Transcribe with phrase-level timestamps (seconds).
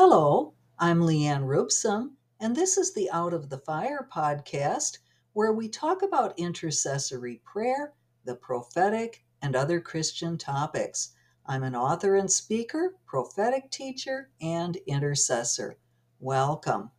[0.00, 4.98] Hello, I'm Lee Ann Rubsam, and this is the Out of the Fire podcast,
[5.32, 7.94] where we talk about intercessory prayer,
[8.24, 11.16] the prophetic, and other Christian topics.
[11.46, 15.78] I'm an author and speaker, prophetic teacher, and intercessor.
[16.20, 16.92] Welcome.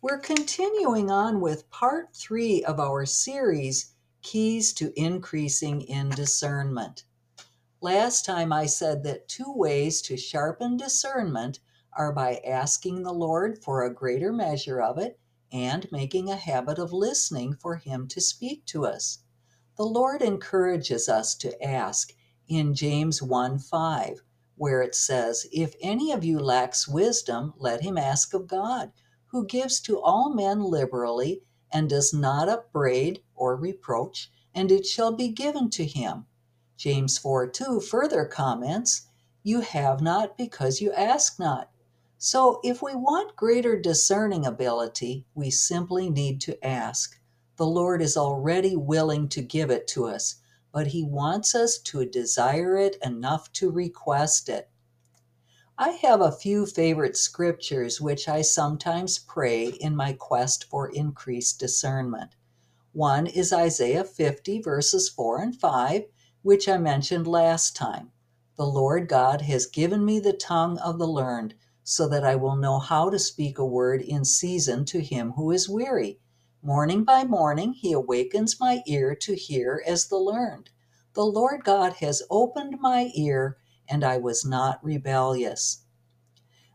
[0.00, 7.02] We're continuing on with part three of our series, Keys to Increasing in Discernment.
[7.80, 11.58] Last time I said that two ways to sharpen discernment
[11.96, 15.18] are by asking the Lord for a greater measure of it
[15.52, 19.20] and making a habit of listening for Him to speak to us.
[19.76, 22.12] The Lord encourages us to ask
[22.48, 24.22] in James 1 5,
[24.56, 28.92] where it says, If any of you lacks wisdom, let him ask of God,
[29.26, 35.12] who gives to all men liberally and does not upbraid or reproach, and it shall
[35.12, 36.26] be given to him.
[36.76, 39.08] James 4 2 further comments,
[39.42, 41.70] You have not because you ask not.
[42.18, 47.20] So, if we want greater discerning ability, we simply need to ask.
[47.56, 50.36] The Lord is already willing to give it to us,
[50.72, 54.70] but He wants us to desire it enough to request it.
[55.76, 61.60] I have a few favorite scriptures which I sometimes pray in my quest for increased
[61.60, 62.34] discernment.
[62.94, 66.04] One is Isaiah 50, verses 4 and 5,
[66.40, 68.10] which I mentioned last time.
[68.56, 71.54] The Lord God has given me the tongue of the learned
[71.88, 75.52] so that I will know how to speak a word in season to him who
[75.52, 76.18] is weary.
[76.60, 80.70] Morning by morning, he awakens my ear to hear as the learned.
[81.14, 83.56] The Lord God has opened my ear,
[83.88, 85.84] and I was not rebellious.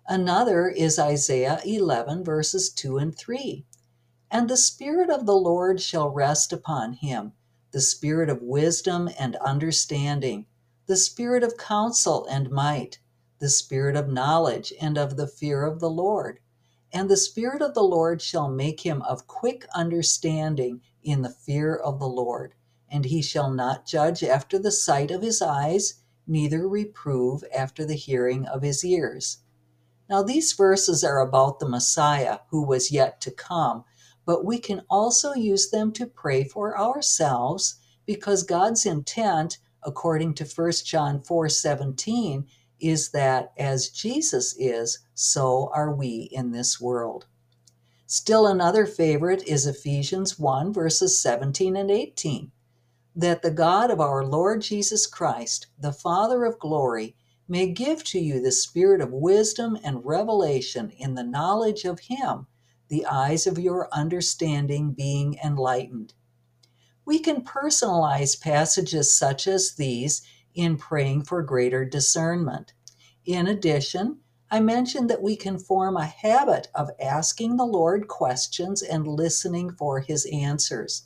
[0.07, 3.65] Another is Isaiah 11, verses 2 and 3.
[4.31, 7.33] And the Spirit of the Lord shall rest upon him,
[7.71, 10.45] the Spirit of wisdom and understanding,
[10.85, 12.99] the Spirit of counsel and might
[13.41, 16.39] the spirit of knowledge and of the fear of the Lord.
[16.93, 21.75] And the Spirit of the Lord shall make him of quick understanding in the fear
[21.75, 22.53] of the Lord.
[22.89, 25.95] And he shall not judge after the sight of his eyes,
[26.27, 29.39] neither reprove after the hearing of his ears.
[30.07, 33.85] Now, these verses are about the Messiah who was yet to come,
[34.23, 40.45] but we can also use them to pray for ourselves because God's intent, according to
[40.45, 42.45] 1 John 4 17,
[42.81, 47.27] is that as Jesus is, so are we in this world.
[48.05, 52.51] Still another favorite is Ephesians 1, verses 17 and 18
[53.15, 57.15] that the God of our Lord Jesus Christ, the Father of glory,
[57.47, 62.47] may give to you the spirit of wisdom and revelation in the knowledge of Him,
[62.87, 66.13] the eyes of your understanding being enlightened.
[67.03, 70.21] We can personalize passages such as these
[70.53, 72.73] in praying for greater discernment.
[73.25, 74.19] In addition,
[74.49, 79.71] I mentioned that we can form a habit of asking the Lord questions and listening
[79.71, 81.03] for his answers.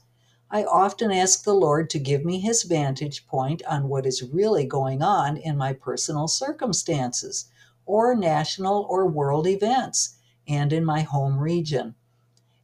[0.49, 4.65] I often ask the Lord to give me his vantage point on what is really
[4.65, 7.45] going on in my personal circumstances,
[7.85, 10.17] or national or world events,
[10.47, 11.95] and in my home region.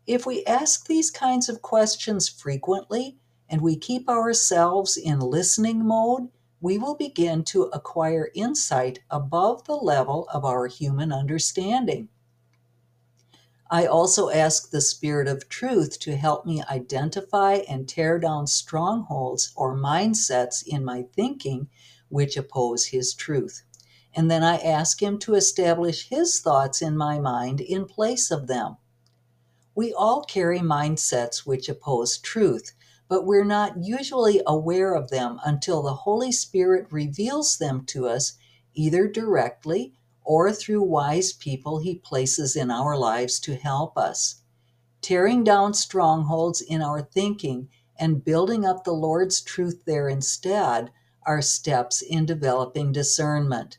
[0.08, 3.18] If we ask these kinds of questions frequently
[3.50, 6.30] and we keep ourselves in listening mode,
[6.62, 12.08] we will begin to acquire insight above the level of our human understanding.
[13.70, 19.54] I also ask the Spirit of Truth to help me identify and tear down strongholds
[19.56, 21.70] or mindsets in my thinking
[22.10, 23.64] which oppose His truth.
[24.14, 28.48] And then I ask Him to establish His thoughts in my mind in place of
[28.48, 28.76] them.
[29.74, 32.74] We all carry mindsets which oppose truth,
[33.12, 38.38] but we're not usually aware of them until the Holy Spirit reveals them to us
[38.74, 44.44] either directly or through wise people he places in our lives to help us.
[45.02, 47.68] Tearing down strongholds in our thinking
[47.98, 50.90] and building up the Lord's truth there instead
[51.26, 53.78] are steps in developing discernment.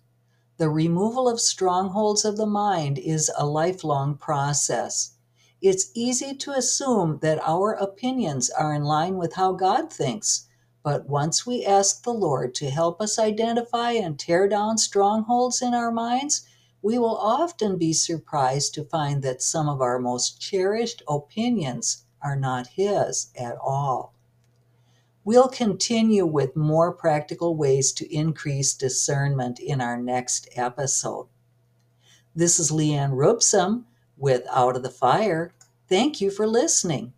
[0.59, 5.15] The removal of strongholds of the mind is a lifelong process
[5.63, 10.49] it's easy to assume that our opinions are in line with how God thinks.
[10.83, 15.73] But once we ask the Lord to help us identify and tear down strongholds in
[15.73, 16.45] our minds,
[16.83, 22.35] we will often be surprised to find that some of our most cherished opinions are
[22.35, 24.15] not His at all.
[25.25, 31.29] We'll continue with more practical ways to increase discernment in our next episode.
[32.35, 33.85] This is Lee Ann Rubsam
[34.17, 35.53] with Out of the Fire.
[35.89, 37.13] Thank you for listening.